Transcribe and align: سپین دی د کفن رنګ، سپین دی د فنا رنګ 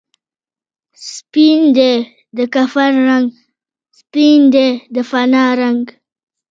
سپین 1.11 1.59
دی 1.77 1.93
د 2.37 2.39
کفن 2.53 2.93
رنګ، 3.09 3.27
سپین 3.99 4.39
دی 4.53 4.67
د 4.95 4.97
فنا 5.09 5.45
رنګ 5.61 5.83